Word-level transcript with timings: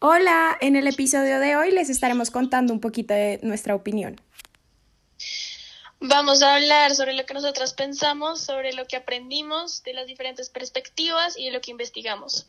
Hola, 0.00 0.56
en 0.60 0.76
el 0.76 0.86
episodio 0.86 1.40
de 1.40 1.56
hoy 1.56 1.72
les 1.72 1.90
estaremos 1.90 2.30
contando 2.30 2.72
un 2.72 2.80
poquito 2.80 3.12
de 3.12 3.38
nuestra 3.42 3.74
opinión. 3.74 4.20
Vamos 6.00 6.42
a 6.42 6.54
hablar 6.54 6.94
sobre 6.94 7.14
lo 7.14 7.26
que 7.26 7.34
nosotras 7.34 7.74
pensamos, 7.74 8.40
sobre 8.40 8.72
lo 8.72 8.86
que 8.86 8.96
aprendimos, 8.96 9.82
de 9.82 9.92
las 9.92 10.06
diferentes 10.06 10.48
perspectivas 10.48 11.36
y 11.36 11.46
de 11.46 11.50
lo 11.50 11.60
que 11.60 11.72
investigamos. 11.72 12.46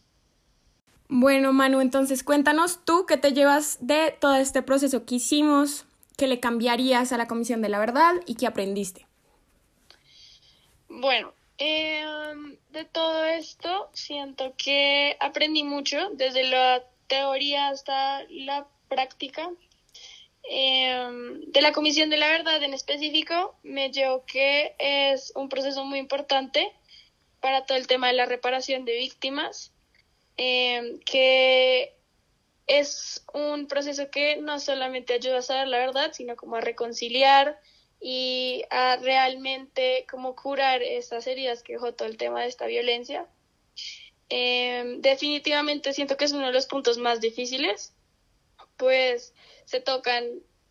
Bueno, 1.09 1.51
Manu, 1.51 1.81
entonces 1.81 2.23
cuéntanos 2.23 2.85
tú 2.85 3.05
qué 3.07 3.17
te 3.17 3.33
llevas 3.33 3.79
de 3.81 4.15
todo 4.17 4.35
este 4.35 4.61
proceso 4.61 5.05
que 5.05 5.15
hicimos, 5.15 5.87
qué 6.19 6.27
le 6.27 6.41
cambiarías 6.41 7.13
a 7.13 7.17
la 7.17 7.27
Comisión 7.27 7.61
de 7.61 7.69
la 7.69 7.79
Verdad 7.79 8.13
y 8.27 8.35
qué 8.35 8.45
aprendiste. 8.45 9.07
Bueno, 10.89 11.33
eh, 11.57 12.03
de 12.71 12.83
todo 12.83 13.23
esto 13.23 13.89
siento 13.93 14.53
que 14.57 15.15
aprendí 15.21 15.63
mucho, 15.63 16.09
desde 16.11 16.43
la 16.43 16.83
teoría 17.07 17.69
hasta 17.69 18.23
la 18.29 18.67
práctica. 18.89 19.49
Em, 20.43 21.41
de 21.51 21.61
la 21.61 21.71
Comisión 21.71 22.09
de 22.09 22.17
la 22.17 22.27
Verdad 22.27 22.61
en 22.63 22.73
específico, 22.73 23.55
me 23.63 23.89
llevo 23.89 24.25
que 24.25 24.75
es 24.77 25.31
un 25.35 25.47
proceso 25.47 25.85
muy 25.85 25.99
importante 25.99 26.69
para 27.39 27.65
todo 27.65 27.77
el 27.77 27.87
tema 27.87 28.07
de 28.07 28.13
la 28.13 28.25
reparación 28.25 28.83
de 28.83 28.97
víctimas, 28.97 29.71
em, 30.35 30.99
que 30.99 31.98
es 32.69 33.25
un 33.33 33.67
proceso 33.67 34.11
que 34.11 34.37
no 34.37 34.59
solamente 34.59 35.15
ayuda 35.15 35.39
a 35.39 35.41
saber 35.41 35.67
la 35.67 35.79
verdad, 35.79 36.11
sino 36.13 36.35
como 36.35 36.55
a 36.55 36.61
reconciliar 36.61 37.59
y 37.99 38.63
a 38.69 38.95
realmente 38.97 40.05
como 40.09 40.35
curar 40.35 40.83
estas 40.83 41.25
heridas 41.25 41.63
que 41.63 41.73
dejó 41.73 41.93
todo 41.93 42.07
el 42.07 42.17
tema 42.17 42.41
de 42.41 42.47
esta 42.47 42.67
violencia. 42.67 43.27
Em, 44.29 45.01
definitivamente 45.01 45.93
siento 45.93 46.15
que 46.15 46.25
es 46.25 46.31
uno 46.31 46.45
de 46.45 46.53
los 46.53 46.67
puntos 46.67 46.99
más 46.99 47.19
difíciles, 47.19 47.95
pues 48.77 49.33
se 49.65 49.81
tocan 49.81 50.23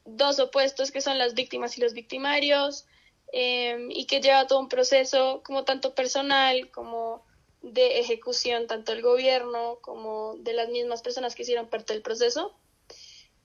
dos 0.05 0.39
opuestos 0.39 0.93
que 0.93 1.01
son 1.01 1.19
las 1.19 1.35
víctimas 1.35 1.77
y 1.77 1.81
los 1.81 1.95
victimarios, 1.95 2.87
em, 3.33 3.91
y 3.91 4.07
que 4.07 4.21
lleva 4.21 4.47
todo 4.47 4.61
un 4.61 4.69
proceso 4.69 5.43
como 5.45 5.65
tanto 5.65 5.95
personal 5.97 6.71
como 6.71 7.27
de 7.63 8.01
ejecución, 8.01 8.67
tanto 8.67 8.93
del 8.93 9.03
gobierno 9.03 9.79
como 9.81 10.37
de 10.39 10.53
las 10.53 10.69
mismas 10.69 11.03
personas 11.03 11.35
que 11.35 11.43
hicieron 11.43 11.69
parte 11.69 11.93
del 11.93 12.03
proceso. 12.03 12.55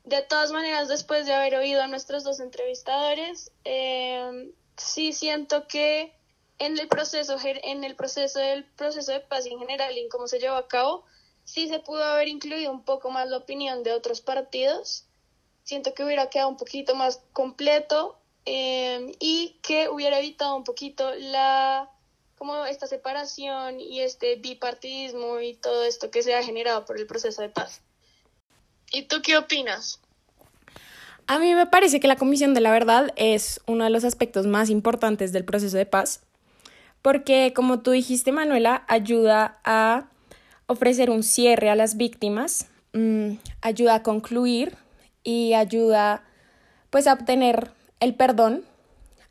De 0.04 0.22
todas 0.22 0.52
maneras, 0.52 0.90
después 0.90 1.26
de 1.26 1.34
haber 1.34 1.56
oído 1.56 1.82
a 1.82 1.88
nuestros 1.88 2.24
dos 2.24 2.40
entrevistadores, 2.40 3.52
em, 3.64 4.52
sí 4.78 5.14
siento 5.14 5.68
que 5.68 6.14
en 6.60 6.78
el 6.78 6.88
proceso, 6.88 7.38
en 7.44 7.84
el 7.84 7.96
proceso 7.96 8.40
del 8.40 8.66
proceso 8.66 9.12
de 9.12 9.22
paz 9.22 9.46
en 9.46 9.60
general 9.60 9.98
y 9.98 10.02
en 10.02 10.10
cómo 10.10 10.28
se 10.28 10.40
llevó 10.40 10.56
a 10.56 10.68
cabo, 10.68 11.06
sí 11.46 11.68
se 11.68 11.80
pudo 11.80 12.04
haber 12.04 12.28
incluido 12.28 12.72
un 12.72 12.84
poco 12.84 13.12
más 13.12 13.30
la 13.30 13.38
opinión 13.38 13.84
de 13.84 13.94
otros 13.94 14.22
partidos. 14.22 15.06
Siento 15.64 15.94
que 15.94 16.04
hubiera 16.04 16.30
quedado 16.30 16.50
un 16.50 16.58
poquito 16.58 16.96
más 16.96 17.22
completo 17.32 18.18
em, 18.46 19.14
y 19.20 19.60
que 19.62 19.90
hubiera 19.90 20.20
evitado 20.20 20.56
un 20.56 20.66
poquito 20.66 21.14
la 21.16 21.90
como 22.44 22.66
esta 22.66 22.88
separación 22.88 23.80
y 23.80 24.02
este 24.02 24.36
bipartidismo 24.36 25.40
y 25.40 25.54
todo 25.54 25.86
esto 25.86 26.12
que 26.12 26.24
se 26.24 26.36
ha 26.36 26.44
generado 26.44 26.84
por 26.84 27.00
el 27.00 27.08
proceso 27.08 27.42
de 27.42 27.48
paz. 27.48 27.80
¿Y 28.92 29.04
tú 29.04 29.22
qué 29.24 29.38
opinas? 29.38 30.02
A 31.26 31.40
mí 31.40 31.56
me 31.56 31.68
parece 31.68 32.02
que 32.02 32.10
la 32.10 32.18
Comisión 32.18 32.54
de 32.54 32.60
la 32.60 32.70
Verdad 32.72 33.14
es 33.16 33.62
uno 33.66 33.86
de 33.86 33.90
los 33.92 34.04
aspectos 34.04 34.46
más 34.46 34.70
importantes 34.70 35.32
del 35.32 35.46
proceso 35.46 35.78
de 35.78 35.86
paz 35.86 36.20
porque 37.02 37.54
como 37.56 37.80
tú 37.80 37.92
dijiste, 37.92 38.34
Manuela, 38.34 38.84
ayuda 38.90 39.60
a 39.64 40.10
ofrecer 40.68 41.12
un 41.12 41.24
cierre 41.24 41.70
a 41.70 41.76
las 41.76 41.96
víctimas, 41.96 42.68
mm, 42.92 43.36
ayuda 43.62 43.96
a 43.96 44.04
concluir 44.04 44.76
y 45.24 45.54
ayuda 45.54 46.24
pues 46.90 47.08
a 47.08 47.14
obtener 47.14 47.72
el 48.02 48.16
perdón, 48.16 48.66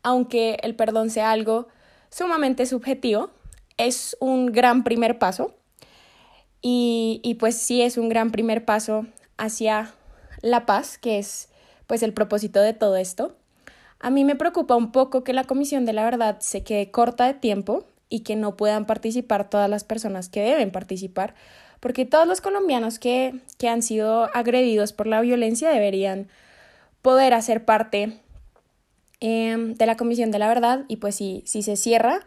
aunque 0.01 0.57
el 0.63 0.73
perdón 0.73 1.11
sea 1.11 1.29
algo 1.29 1.67
sumamente 2.13 2.65
subjetivo, 2.65 3.29
es 3.77 4.15
un 4.19 4.47
gran 4.47 4.83
primer 4.83 5.17
paso 5.17 5.53
y, 6.61 7.19
y 7.23 7.35
pues 7.35 7.57
sí 7.57 7.81
es 7.81 7.97
un 7.97 8.09
gran 8.09 8.31
primer 8.31 8.65
paso 8.65 9.05
hacia 9.37 9.93
la 10.41 10.65
paz, 10.65 10.97
que 10.97 11.17
es 11.17 11.49
pues 11.87 12.03
el 12.03 12.13
propósito 12.13 12.61
de 12.61 12.73
todo 12.73 12.97
esto. 12.97 13.35
A 13.99 14.09
mí 14.09 14.25
me 14.25 14.35
preocupa 14.35 14.75
un 14.75 14.91
poco 14.91 15.23
que 15.23 15.33
la 15.33 15.45
Comisión 15.45 15.85
de 15.85 15.93
la 15.93 16.03
Verdad 16.03 16.39
se 16.39 16.63
quede 16.63 16.91
corta 16.91 17.25
de 17.25 17.33
tiempo 17.33 17.85
y 18.09 18.19
que 18.19 18.35
no 18.35 18.55
puedan 18.57 18.85
participar 18.85 19.49
todas 19.49 19.69
las 19.69 19.83
personas 19.83 20.29
que 20.29 20.41
deben 20.41 20.71
participar, 20.71 21.33
porque 21.79 22.05
todos 22.05 22.27
los 22.27 22.41
colombianos 22.41 22.99
que, 22.99 23.41
han 23.67 23.81
sido 23.81 24.29
agredidos 24.35 24.93
por 24.93 25.07
la 25.07 25.21
violencia 25.21 25.69
deberían 25.69 26.27
poder 27.01 27.33
hacer 27.33 27.65
parte 27.65 28.19
em, 29.23 29.73
de 29.75 29.85
la 29.85 29.95
Comisión 29.95 30.31
de 30.31 30.39
la 30.39 30.49
Verdad 30.49 30.83
y 30.89 30.97
pues 30.97 31.15
si, 31.15 31.43
si 31.45 31.63
se 31.63 31.77
cierra, 31.77 32.19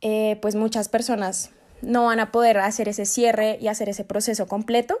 eh, 0.00 0.38
pues 0.40 0.54
muchas 0.54 0.88
personas 0.88 1.50
no 1.82 2.06
van 2.06 2.18
a 2.18 2.32
poder 2.32 2.58
hacer 2.58 2.88
ese 2.88 3.04
cierre 3.04 3.58
y 3.60 3.68
hacer 3.68 3.90
ese 3.90 4.04
proceso 4.04 4.46
completo 4.48 4.98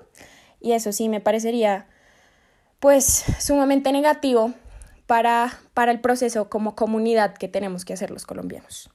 y 0.60 0.72
eso 0.72 0.92
sí 0.92 1.08
me 1.08 1.20
parecería 1.20 1.86
pues 2.78 3.24
sumamente 3.38 3.90
negativo 3.90 4.52
para, 5.06 5.58
para 5.72 5.92
el 5.92 6.00
proceso 6.00 6.50
como 6.50 6.74
comunidad 6.74 7.34
que 7.34 7.48
tenemos 7.48 7.84
que 7.84 7.94
hacer 7.94 8.10
los 8.10 8.26
colombianos. 8.26 8.90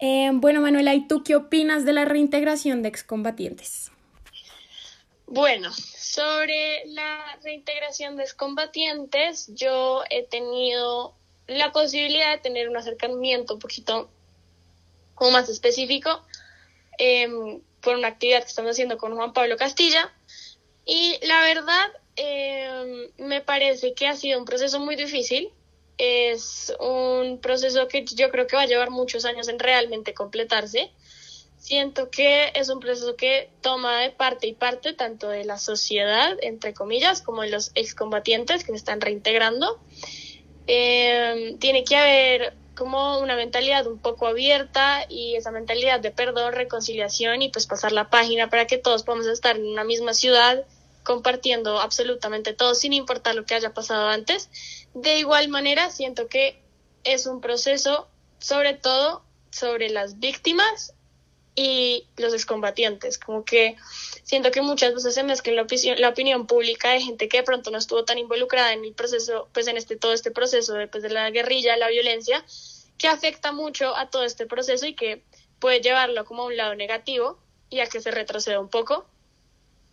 Eh, 0.00 0.30
bueno, 0.34 0.60
Manuela, 0.60 0.94
¿y 0.94 1.08
tú 1.08 1.22
qué 1.24 1.34
opinas 1.36 1.84
de 1.84 1.94
la 1.94 2.04
reintegración 2.04 2.82
de 2.82 2.88
excombatientes? 2.88 3.90
Bueno, 5.30 5.70
sobre 5.72 6.86
la 6.86 7.38
reintegración 7.42 8.16
de 8.16 8.22
excombatientes, 8.22 9.46
yo 9.54 10.02
he 10.08 10.22
tenido 10.22 11.14
la 11.46 11.70
posibilidad 11.70 12.32
de 12.32 12.38
tener 12.38 12.66
un 12.70 12.78
acercamiento 12.78 13.54
un 13.54 13.60
poquito 13.60 14.08
más 15.20 15.50
específico 15.50 16.24
em, 16.96 17.60
por 17.82 17.96
una 17.96 18.08
actividad 18.08 18.40
que 18.40 18.48
estamos 18.48 18.70
haciendo 18.70 18.96
con 18.96 19.14
Juan 19.16 19.34
Pablo 19.34 19.58
Castilla. 19.58 20.10
Y 20.86 21.18
la 21.26 21.42
verdad, 21.42 21.92
eh, 22.16 23.10
me 23.18 23.42
parece 23.42 23.92
que 23.92 24.06
ha 24.06 24.16
sido 24.16 24.38
un 24.38 24.46
proceso 24.46 24.80
muy 24.80 24.96
difícil. 24.96 25.50
Es 25.98 26.72
un 26.80 27.38
proceso 27.42 27.86
que 27.86 28.02
yo 28.04 28.30
creo 28.30 28.46
que 28.46 28.56
va 28.56 28.62
a 28.62 28.66
llevar 28.66 28.88
muchos 28.88 29.26
años 29.26 29.48
en 29.48 29.58
realmente 29.58 30.14
completarse. 30.14 30.90
Siento 31.58 32.10
que 32.10 32.52
es 32.54 32.68
un 32.68 32.78
proceso 32.80 33.16
que 33.16 33.50
toma 33.60 34.00
de 34.00 34.10
parte 34.10 34.46
y 34.46 34.54
parte 34.54 34.92
tanto 34.92 35.28
de 35.28 35.44
la 35.44 35.58
sociedad, 35.58 36.36
entre 36.40 36.72
comillas, 36.72 37.20
como 37.20 37.42
de 37.42 37.50
los 37.50 37.72
excombatientes 37.74 38.64
que 38.64 38.72
se 38.72 38.76
están 38.76 39.00
reintegrando. 39.00 39.78
Eh, 40.66 41.56
tiene 41.58 41.84
que 41.84 41.96
haber 41.96 42.54
como 42.76 43.18
una 43.18 43.34
mentalidad 43.34 43.88
un 43.88 43.98
poco 43.98 44.28
abierta 44.28 45.04
y 45.08 45.34
esa 45.34 45.50
mentalidad 45.50 45.98
de 45.98 46.12
perdón, 46.12 46.52
reconciliación 46.52 47.42
y 47.42 47.48
pues 47.48 47.66
pasar 47.66 47.90
la 47.90 48.08
página 48.08 48.48
para 48.50 48.68
que 48.68 48.78
todos 48.78 49.02
podamos 49.02 49.26
estar 49.26 49.56
en 49.56 49.66
una 49.66 49.82
misma 49.82 50.14
ciudad 50.14 50.64
compartiendo 51.02 51.80
absolutamente 51.80 52.52
todo 52.52 52.76
sin 52.76 52.92
importar 52.92 53.34
lo 53.34 53.44
que 53.44 53.54
haya 53.54 53.74
pasado 53.74 54.08
antes. 54.08 54.48
De 54.94 55.18
igual 55.18 55.48
manera, 55.48 55.90
siento 55.90 56.28
que 56.28 56.62
es 57.02 57.26
un 57.26 57.40
proceso 57.40 58.08
sobre 58.38 58.74
todo 58.74 59.24
sobre 59.50 59.90
las 59.90 60.20
víctimas 60.20 60.94
y 61.60 62.06
los 62.16 62.32
excombatientes, 62.34 63.18
como 63.18 63.44
que 63.44 63.74
siento 64.22 64.52
que 64.52 64.62
muchas 64.62 64.94
veces 64.94 65.12
se 65.12 65.24
mezcla 65.24 65.52
la, 65.54 65.62
opinión, 65.62 66.00
la 66.00 66.10
opinión 66.10 66.46
pública 66.46 66.90
de 66.92 67.00
gente 67.00 67.28
que 67.28 67.38
de 67.38 67.42
pronto 67.42 67.72
no 67.72 67.78
estuvo 67.78 68.04
tan 68.04 68.16
involucrada 68.16 68.72
en 68.74 68.84
el 68.84 68.92
proceso, 68.92 69.48
pues 69.52 69.66
en 69.66 69.76
este 69.76 69.96
todo 69.96 70.12
este 70.12 70.30
proceso 70.30 70.74
después 70.74 71.02
de 71.02 71.10
la 71.10 71.28
guerrilla, 71.30 71.76
la 71.76 71.88
violencia, 71.88 72.44
que 72.96 73.08
afecta 73.08 73.50
mucho 73.50 73.96
a 73.96 74.08
todo 74.08 74.22
este 74.22 74.46
proceso 74.46 74.86
y 74.86 74.94
que 74.94 75.24
puede 75.58 75.80
llevarlo 75.80 76.24
como 76.24 76.44
a 76.44 76.46
un 76.46 76.56
lado 76.56 76.76
negativo 76.76 77.40
y 77.70 77.80
a 77.80 77.88
que 77.88 78.00
se 78.00 78.12
retroceda 78.12 78.60
un 78.60 78.68
poco. 78.68 79.04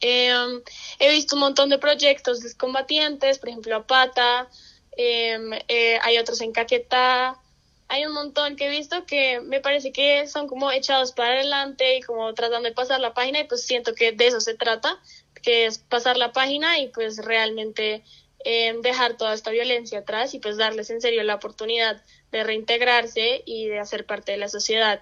Em, 0.02 0.62
he 1.00 1.10
visto 1.10 1.36
un 1.36 1.42
montón 1.42 1.70
de 1.70 1.80
proyectos 1.80 2.42
de 2.42 2.56
combatientes, 2.56 3.40
por 3.40 3.50
ejemplo, 3.50 3.76
Apata, 3.76 4.52
em, 4.98 5.52
eh, 5.68 5.98
hay 6.04 6.20
otros 6.20 6.42
en 6.42 6.52
Caquetá, 6.52 7.42
hay 7.88 8.06
un 8.06 8.14
montón 8.14 8.56
que 8.56 8.68
he 8.68 8.70
visto 8.70 9.06
que 9.06 9.42
me 9.42 9.62
parece 9.62 9.92
que 9.92 10.28
son 10.28 10.48
como 10.48 10.72
echados 10.72 11.12
para 11.12 11.34
adelante 11.34 11.98
y 11.98 12.02
como 12.02 12.34
tratando 12.34 12.68
de 12.68 12.76
pasar 12.76 13.00
la 13.00 13.14
página 13.14 13.40
y 13.40 13.44
pues 13.44 13.66
siento 13.66 13.94
que 13.94 14.12
de 14.12 14.28
eso 14.28 14.42
se 14.42 14.56
trata, 14.56 15.00
que 15.42 15.66
es 15.66 15.78
pasar 15.78 16.18
la 16.18 16.32
página 16.32 16.80
y 16.80 16.88
pues 16.88 17.18
realmente 17.24 18.04
em, 18.44 18.82
dejar 18.82 19.18
toda 19.18 19.34
esta 19.34 19.52
violencia 19.52 20.00
atrás 20.00 20.34
y 20.34 20.40
pues 20.40 20.58
darles 20.58 20.90
en 20.90 21.02
serio 21.02 21.24
la 21.24 21.36
oportunidad 21.36 22.04
de 22.32 22.44
reintegrarse 22.44 23.44
y 23.46 23.68
de 23.68 23.80
hacer 23.80 24.06
parte 24.06 24.32
de 24.32 24.40
la 24.40 24.50
sociedad. 24.50 25.02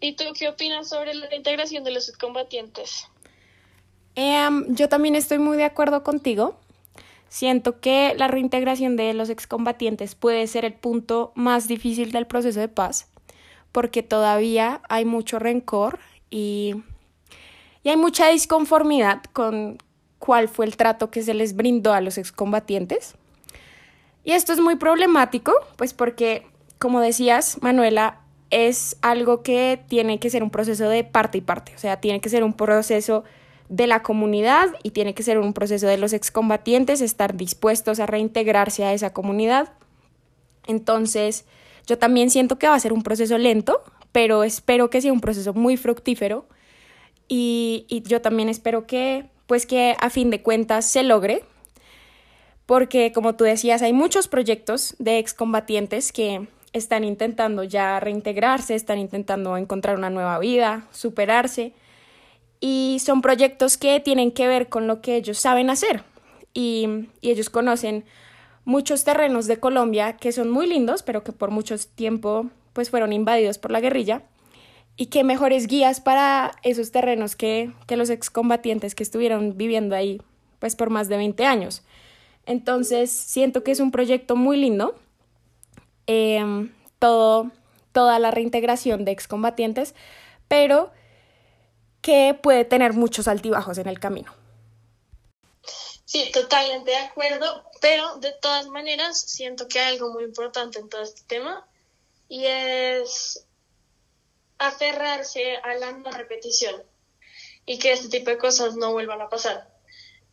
¿Y 0.00 0.16
tú 0.16 0.24
qué 0.36 0.48
opinas 0.48 0.88
sobre 0.88 1.14
la 1.14 1.32
integración 1.34 1.84
de 1.84 1.92
los 1.92 2.10
combatientes? 2.12 3.06
Em, 4.14 4.74
yo 4.74 4.88
también 4.88 5.14
estoy 5.14 5.38
muy 5.38 5.56
de 5.56 5.64
acuerdo 5.64 6.02
contigo. 6.02 6.58
Siento 7.32 7.80
que 7.80 8.12
la 8.18 8.28
reintegración 8.28 8.94
de 8.94 9.14
los 9.14 9.30
excombatientes 9.30 10.14
puede 10.14 10.46
ser 10.46 10.66
el 10.66 10.74
punto 10.74 11.32
más 11.34 11.66
difícil 11.66 12.12
del 12.12 12.26
proceso 12.26 12.60
de 12.60 12.68
paz, 12.68 13.08
porque 13.72 14.02
todavía 14.02 14.82
hay 14.90 15.06
mucho 15.06 15.38
rencor 15.38 15.98
y, 16.28 16.74
y 17.82 17.88
hay 17.88 17.96
mucha 17.96 18.28
disconformidad 18.28 19.22
con 19.32 19.78
cuál 20.18 20.46
fue 20.46 20.66
el 20.66 20.76
trato 20.76 21.10
que 21.10 21.22
se 21.22 21.32
les 21.32 21.56
brindó 21.56 21.94
a 21.94 22.02
los 22.02 22.18
excombatientes. 22.18 23.14
Y 24.24 24.32
esto 24.32 24.52
es 24.52 24.60
muy 24.60 24.76
problemático, 24.76 25.54
pues 25.76 25.94
porque, 25.94 26.46
como 26.78 27.00
decías, 27.00 27.62
Manuela, 27.62 28.20
es 28.50 28.98
algo 29.00 29.42
que 29.42 29.82
tiene 29.88 30.20
que 30.20 30.28
ser 30.28 30.42
un 30.42 30.50
proceso 30.50 30.86
de 30.86 31.02
parte 31.02 31.38
y 31.38 31.40
parte, 31.40 31.74
o 31.74 31.78
sea, 31.78 31.98
tiene 31.98 32.20
que 32.20 32.28
ser 32.28 32.44
un 32.44 32.52
proceso 32.52 33.24
de 33.72 33.86
la 33.86 34.02
comunidad 34.02 34.68
y 34.82 34.90
tiene 34.90 35.14
que 35.14 35.22
ser 35.22 35.38
un 35.38 35.54
proceso 35.54 35.86
de 35.86 35.96
los 35.96 36.12
excombatientes, 36.12 37.00
estar 37.00 37.34
dispuestos 37.34 38.00
a 38.00 38.06
reintegrarse 38.06 38.84
a 38.84 38.92
esa 38.92 39.14
comunidad. 39.14 39.72
Entonces, 40.66 41.46
yo 41.86 41.96
también 41.96 42.28
siento 42.28 42.58
que 42.58 42.68
va 42.68 42.74
a 42.74 42.80
ser 42.80 42.92
un 42.92 43.02
proceso 43.02 43.38
lento, 43.38 43.82
pero 44.12 44.44
espero 44.44 44.90
que 44.90 45.00
sea 45.00 45.10
un 45.10 45.22
proceso 45.22 45.54
muy 45.54 45.78
fructífero 45.78 46.46
y, 47.28 47.86
y 47.88 48.02
yo 48.02 48.20
también 48.20 48.50
espero 48.50 48.86
que, 48.86 49.30
pues 49.46 49.64
que 49.64 49.96
a 49.98 50.10
fin 50.10 50.28
de 50.28 50.42
cuentas 50.42 50.84
se 50.84 51.02
logre, 51.02 51.42
porque 52.66 53.10
como 53.12 53.36
tú 53.36 53.44
decías, 53.44 53.80
hay 53.80 53.94
muchos 53.94 54.28
proyectos 54.28 54.94
de 54.98 55.18
excombatientes 55.18 56.12
que 56.12 56.46
están 56.74 57.04
intentando 57.04 57.64
ya 57.64 57.98
reintegrarse, 58.00 58.74
están 58.74 58.98
intentando 58.98 59.56
encontrar 59.56 59.96
una 59.96 60.10
nueva 60.10 60.38
vida, 60.40 60.88
superarse. 60.92 61.72
Y 62.62 62.98
son 63.04 63.20
proyectos 63.20 63.76
que 63.76 64.00
tienen 64.00 64.30
que 64.30 64.46
ver 64.46 64.70
con 64.70 64.86
lo 64.86 65.02
que 65.02 65.16
ellos 65.16 65.36
saben 65.36 65.68
hacer. 65.68 66.04
Y, 66.54 67.08
ellos 67.20 67.50
conocen 67.50 68.04
muchos 68.64 69.04
terrenos 69.04 69.46
de 69.46 69.58
Colombia 69.58 70.16
que 70.16 70.32
son 70.32 70.48
muy 70.48 70.66
lindos, 70.66 71.02
pero 71.02 71.22
que 71.24 71.32
por 71.32 71.50
mucho 71.50 71.76
tiempo 71.94 72.46
pues 72.72 72.88
fueron 72.88 73.12
invadidos 73.12 73.58
por 73.58 73.70
la 73.70 73.80
guerrilla. 73.80 74.22
Y 74.96 75.06
qué 75.06 75.24
mejores 75.24 75.66
guías 75.66 76.00
para 76.00 76.52
esos 76.62 76.92
terrenos 76.92 77.36
que, 77.36 77.72
que 77.86 77.96
los 77.96 78.08
excombatientes 78.08 78.94
que 78.94 79.02
estuvieron 79.02 79.58
viviendo 79.58 79.96
ahí 79.96 80.22
pues 80.60 80.76
por 80.76 80.88
más 80.88 81.08
de 81.08 81.16
20 81.16 81.44
años. 81.44 81.82
Entonces 82.46 83.10
siento 83.10 83.64
que 83.64 83.72
es 83.72 83.80
un 83.80 83.90
proyecto 83.90 84.36
muy 84.36 84.56
lindo 84.56 84.94
Em, 86.06 86.70
todo, 86.98 87.50
toda 87.92 88.18
la 88.18 88.30
reintegración 88.30 89.04
de 89.04 89.12
excombatientes, 89.12 89.94
pero 90.48 90.90
que 92.02 92.38
puede 92.40 92.64
tener 92.64 92.92
muchos 92.92 93.28
altibajos 93.28 93.78
en 93.78 93.88
el 93.88 93.98
camino. 93.98 94.34
Sí, 96.04 96.30
totalmente 96.30 96.90
de 96.90 96.98
acuerdo, 96.98 97.64
pero 97.80 98.16
de 98.16 98.32
todas 98.32 98.66
maneras 98.66 99.18
siento 99.18 99.66
que 99.66 99.80
hay 99.80 99.94
algo 99.94 100.12
muy 100.12 100.24
importante 100.24 100.78
en 100.78 100.90
todo 100.90 101.02
este 101.02 101.22
tema 101.26 101.66
y 102.28 102.44
es 102.44 103.46
aferrarse 104.58 105.56
a 105.56 105.74
la 105.76 105.92
no 105.92 106.10
repetición 106.10 106.82
y 107.64 107.78
que 107.78 107.92
este 107.92 108.08
tipo 108.08 108.30
de 108.30 108.38
cosas 108.38 108.76
no 108.76 108.92
vuelvan 108.92 109.22
a 109.22 109.30
pasar. 109.30 109.72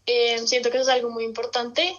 Em, 0.06 0.46
siento 0.48 0.70
que 0.72 0.78
eso 0.80 0.90
es 0.90 0.96
algo 0.96 1.12
muy 1.12 1.24
importante 1.24 1.96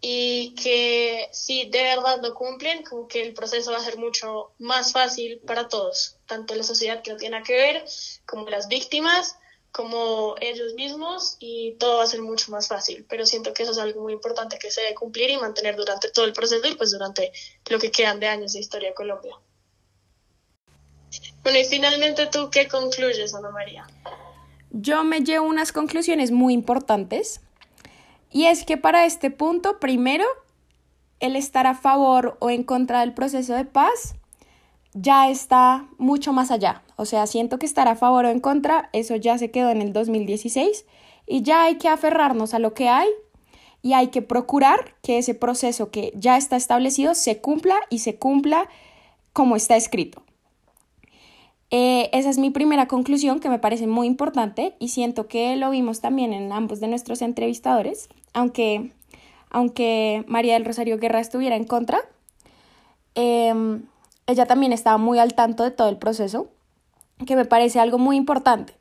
y 0.00 0.54
que 0.54 1.28
si 1.32 1.68
de 1.70 1.82
verdad 1.82 2.20
lo 2.22 2.34
cumplen, 2.34 2.82
como 2.84 3.08
que 3.08 3.22
el 3.22 3.34
proceso 3.34 3.72
va 3.72 3.78
a 3.78 3.84
ser 3.84 3.98
mucho 3.98 4.52
más 4.58 4.92
fácil 4.92 5.40
para 5.46 5.68
todos, 5.68 6.18
tanto 6.26 6.54
la 6.54 6.62
sociedad 6.62 7.02
que 7.02 7.12
no 7.12 7.16
tiene 7.16 7.42
que 7.42 7.54
ver, 7.54 7.84
como 8.26 8.48
las 8.48 8.68
víctimas, 8.68 9.36
como 9.72 10.36
ellos 10.40 10.74
mismos, 10.74 11.36
y 11.38 11.76
todo 11.78 11.98
va 11.98 12.04
a 12.04 12.06
ser 12.06 12.22
mucho 12.22 12.50
más 12.50 12.68
fácil. 12.68 13.04
Pero 13.08 13.26
siento 13.26 13.52
que 13.52 13.62
eso 13.62 13.72
es 13.72 13.78
algo 13.78 14.02
muy 14.02 14.12
importante 14.12 14.58
que 14.58 14.70
se 14.70 14.80
debe 14.80 14.94
cumplir 14.94 15.30
y 15.30 15.36
mantener 15.36 15.76
durante 15.76 16.10
todo 16.10 16.24
el 16.24 16.32
proceso 16.32 16.66
y 16.66 16.74
pues 16.74 16.92
durante 16.92 17.32
lo 17.68 17.78
que 17.78 17.90
quedan 17.90 18.20
de 18.20 18.28
años 18.28 18.52
de 18.52 18.60
historia 18.60 18.90
de 18.90 18.94
Colombia. 18.94 19.34
Bueno, 21.42 21.58
y 21.58 21.64
finalmente 21.64 22.26
tú, 22.26 22.50
¿qué 22.50 22.68
concluyes, 22.68 23.34
Ana 23.34 23.50
María? 23.50 23.86
Yo 24.70 25.04
me 25.04 25.20
llevo 25.20 25.46
unas 25.46 25.72
conclusiones 25.72 26.30
muy 26.30 26.54
importantes 26.54 27.40
y 28.36 28.44
es 28.48 28.66
que 28.66 28.76
para 28.76 29.06
este 29.06 29.30
punto, 29.30 29.80
primero, 29.80 30.26
el 31.20 31.36
estar 31.36 31.66
a 31.66 31.74
favor 31.74 32.36
o 32.38 32.50
en 32.50 32.64
contra 32.64 33.00
del 33.00 33.14
proceso 33.14 33.54
de 33.54 33.64
paz 33.64 34.14
ya 34.92 35.30
está 35.30 35.88
mucho 35.96 36.34
más 36.34 36.50
allá. 36.50 36.82
O 36.96 37.06
sea, 37.06 37.26
siento 37.26 37.58
que 37.58 37.64
estar 37.64 37.88
a 37.88 37.96
favor 37.96 38.26
o 38.26 38.28
en 38.28 38.40
contra, 38.40 38.90
eso 38.92 39.16
ya 39.16 39.38
se 39.38 39.50
quedó 39.50 39.70
en 39.70 39.80
el 39.80 39.94
2016 39.94 40.84
y 41.26 41.40
ya 41.40 41.62
hay 41.64 41.78
que 41.78 41.88
aferrarnos 41.88 42.52
a 42.52 42.58
lo 42.58 42.74
que 42.74 42.90
hay 42.90 43.08
y 43.80 43.94
hay 43.94 44.08
que 44.08 44.20
procurar 44.20 44.96
que 45.02 45.16
ese 45.16 45.32
proceso 45.32 45.90
que 45.90 46.12
ya 46.14 46.36
está 46.36 46.56
establecido 46.56 47.14
se 47.14 47.40
cumpla 47.40 47.76
y 47.88 48.00
se 48.00 48.18
cumpla 48.18 48.68
como 49.32 49.56
está 49.56 49.76
escrito. 49.76 50.26
Eh, 51.70 52.10
esa 52.12 52.30
es 52.30 52.38
mi 52.38 52.50
primera 52.50 52.86
conclusión 52.86 53.40
que 53.40 53.48
me 53.48 53.58
parece 53.58 53.86
muy 53.86 54.06
importante 54.06 54.76
y 54.78 54.88
siento 54.88 55.26
que 55.26 55.56
lo 55.56 55.70
vimos 55.70 56.00
también 56.00 56.32
en 56.32 56.52
ambos 56.52 56.78
de 56.78 56.86
nuestros 56.88 57.22
entrevistadores, 57.22 58.08
aunque, 58.36 58.92
aunque 59.48 60.22
María 60.28 60.52
del 60.54 60.66
Rosario 60.66 60.98
Guerra 60.98 61.20
estuviera 61.20 61.56
en 61.56 61.64
contra, 61.64 62.00
em, 63.14 63.84
ella 64.26 64.44
también 64.44 64.74
estaba 64.74 64.98
muy 64.98 65.18
al 65.18 65.32
tanto 65.34 65.64
de 65.64 65.70
todo 65.70 65.88
el 65.88 65.96
proceso, 65.96 66.48
que 67.26 67.34
me 67.34 67.46
parece 67.46 67.80
algo 67.80 67.98
muy 67.98 68.16
importante. 68.16 68.74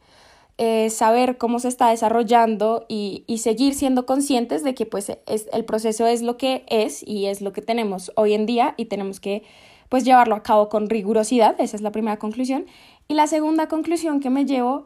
Eh, 0.58 0.90
saber 0.90 1.38
cómo 1.38 1.60
se 1.60 1.70
está 1.70 1.90
desarrollando 1.90 2.86
y, 2.90 3.24
y, 3.28 3.40
seguir 3.40 3.76
siendo 3.76 4.06
conscientes 4.06 4.64
de 4.64 4.74
que 4.74 4.86
pues 4.86 5.10
es, 5.26 5.48
el 5.52 5.66
proceso 5.66 6.06
es 6.06 6.22
lo 6.22 6.38
que 6.38 6.66
es 6.70 7.06
y 7.06 7.26
es 7.26 7.42
lo 7.42 7.52
que 7.52 7.62
tenemos 7.62 8.12
hoy 8.16 8.34
en 8.34 8.46
día 8.46 8.74
y 8.78 8.86
tenemos 8.86 9.20
que 9.20 9.44
pues 9.90 10.06
llevarlo 10.06 10.36
a 10.36 10.44
cabo 10.44 10.70
con 10.70 10.90
rigurosidad, 10.90 11.60
esa 11.60 11.76
es 11.76 11.82
la 11.82 11.92
primera 11.92 12.18
conclusión. 12.20 12.66
Y 13.08 13.14
la 13.16 13.28
segunda 13.28 13.68
conclusión 13.68 14.20
que 14.20 14.30
me 14.30 14.46
llevo 14.46 14.86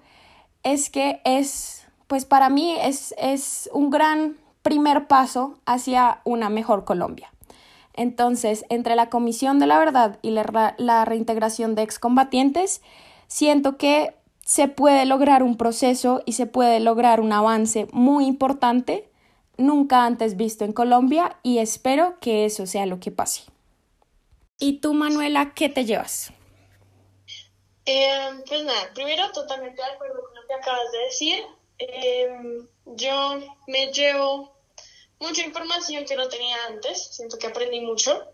es 0.63 0.89
que 0.89 1.21
es, 1.23 1.87
pues 2.07 2.25
para 2.25 2.49
mí 2.49 2.75
es, 2.81 3.15
es 3.17 3.69
un 3.73 3.91
gran 3.91 4.37
primer 4.69 5.07
paso 5.07 5.57
hacia 5.65 6.21
una 6.25 6.51
mejor 6.51 6.85
Colombia. 6.85 7.33
Entonces, 7.95 8.65
entre 8.69 8.95
la 8.95 9.09
Comisión 9.09 9.57
de 9.57 9.65
la 9.65 9.79
Verdad 9.79 10.19
y 10.21 10.29
la, 10.29 11.05
reintegración 11.05 11.73
de 11.73 11.81
excombatientes, 11.81 12.83
siento 13.27 13.77
que 13.77 14.13
se 14.45 14.67
puede 14.67 15.07
lograr 15.07 15.41
un 15.41 15.57
proceso 15.57 16.21
y 16.27 16.33
se 16.33 16.45
puede 16.45 16.79
lograr 16.79 17.19
un 17.19 17.33
avance 17.33 17.87
muy 17.91 18.27
importante, 18.27 19.09
nunca 19.57 20.05
antes 20.05 20.37
visto 20.37 20.65
en 20.65 20.73
Colombia, 20.73 21.39
y 21.41 21.57
espero 21.57 22.19
que 22.21 22.45
eso 22.45 22.67
sea 22.67 22.85
lo 22.85 22.99
que 22.99 23.09
pase. 23.09 23.41
¿Y 24.59 24.81
tú, 24.81 24.93
Manuela, 24.93 25.53
qué 25.55 25.67
te 25.67 25.83
llevas? 25.83 26.31
Eh, 27.87 28.29
pues 28.47 28.63
nada, 28.65 28.93
primero 28.93 29.31
totalmente 29.31 29.81
de 29.81 29.91
acuerdo 29.91 30.21
con 30.21 30.35
lo 30.35 30.47
que 30.47 30.53
acabas 30.53 30.91
de 30.91 30.99
decir. 30.99 31.43
Em, 31.79 32.67
yo 32.85 33.39
me 33.67 33.87
llevo 33.93 34.58
mucha 35.19 35.43
información 35.43 36.05
que 36.05 36.15
no 36.15 36.27
tenía 36.29 36.55
antes, 36.67 37.09
siento 37.11 37.37
que 37.37 37.47
aprendí 37.47 37.81
mucho. 37.81 38.25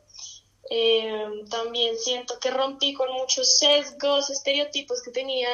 Em, 0.69 1.47
también 1.47 1.97
siento 1.97 2.39
que 2.39 2.49
rompí 2.49 2.93
con 2.93 3.11
muchos 3.13 3.57
sesgos, 3.59 4.29
estereotipos 4.29 5.03
que 5.03 5.11
tenía 5.11 5.49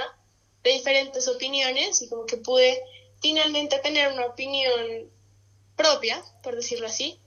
de 0.64 0.72
diferentes 0.72 1.28
opiniones 1.28 2.02
y 2.02 2.10
como 2.10 2.26
que 2.26 2.38
pude 2.38 2.82
finalmente 3.22 3.80
tener 3.80 4.12
una 4.14 4.28
opinión 4.28 5.10
propia, 5.76 6.24
por 6.44 6.56
decirlo 6.56 6.88
así. 6.88 7.20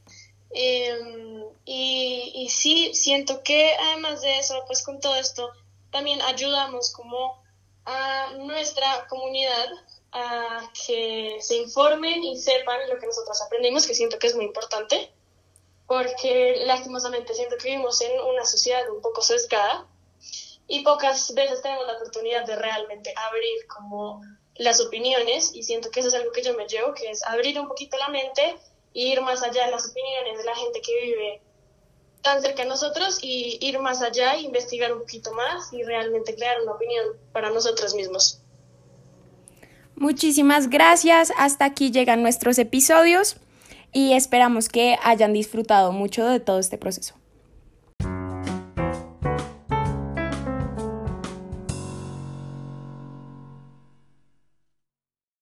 Em, 0.50 1.44
y, 1.64 2.32
y 2.34 2.48
sí, 2.48 2.94
siento 2.94 3.42
que 3.42 3.74
además 3.74 4.22
de 4.22 4.38
eso, 4.38 4.62
pues 4.66 4.82
con 4.82 5.00
todo 5.00 5.16
esto, 5.16 5.50
también 5.90 6.22
ayudamos 6.22 6.92
como 6.92 7.42
a 7.84 8.32
nuestra 8.38 9.06
comunidad 9.08 9.68
a 10.14 10.70
que 10.86 11.38
se 11.40 11.56
informen 11.56 12.22
y 12.22 12.38
sepan 12.38 12.88
lo 12.88 12.98
que 12.98 13.06
nosotros 13.06 13.40
aprendimos, 13.42 13.86
que 13.86 13.94
siento 13.94 14.18
que 14.18 14.28
es 14.28 14.36
muy 14.36 14.44
importante, 14.44 15.12
porque 15.86 16.62
lastimosamente 16.64 17.34
siento 17.34 17.56
que 17.58 17.70
vivimos 17.70 18.00
en 18.00 18.20
una 18.20 18.44
sociedad 18.44 18.88
un 18.90 19.02
poco 19.02 19.20
sesgada 19.20 19.86
y 20.66 20.82
pocas 20.82 21.34
veces 21.34 21.60
tenemos 21.60 21.86
la 21.86 21.94
oportunidad 21.94 22.46
de 22.46 22.56
realmente 22.56 23.12
abrir 23.16 23.66
como 23.66 24.22
las 24.54 24.80
opiniones 24.80 25.50
y 25.52 25.64
siento 25.64 25.90
que 25.90 26.00
eso 26.00 26.08
es 26.08 26.14
algo 26.14 26.32
que 26.32 26.42
yo 26.42 26.54
me 26.54 26.66
llevo, 26.66 26.94
que 26.94 27.10
es 27.10 27.22
abrir 27.24 27.58
un 27.58 27.68
poquito 27.68 27.96
la 27.96 28.08
mente 28.08 28.56
ir 28.94 29.20
más 29.20 29.42
allá 29.42 29.66
de 29.66 29.72
las 29.72 29.90
opiniones 29.90 30.38
de 30.38 30.44
la 30.44 30.54
gente 30.54 30.80
que 30.80 31.00
vive 31.02 31.42
tan 32.22 32.40
cerca 32.40 32.62
de 32.62 32.68
nosotros 32.68 33.18
y 33.20 33.58
ir 33.60 33.78
más 33.80 34.00
allá, 34.00 34.36
investigar 34.38 34.92
un 34.92 35.00
poquito 35.00 35.32
más 35.32 35.72
y 35.72 35.82
realmente 35.82 36.34
crear 36.34 36.62
una 36.62 36.72
opinión 36.72 37.18
para 37.32 37.50
nosotros 37.50 37.92
mismos. 37.94 38.40
Muchísimas 39.96 40.68
gracias. 40.68 41.32
Hasta 41.36 41.64
aquí 41.64 41.90
llegan 41.90 42.22
nuestros 42.22 42.58
episodios 42.58 43.36
y 43.92 44.12
esperamos 44.12 44.68
que 44.68 44.96
hayan 45.02 45.32
disfrutado 45.32 45.92
mucho 45.92 46.26
de 46.26 46.40
todo 46.40 46.58
este 46.58 46.78
proceso. 46.78 47.14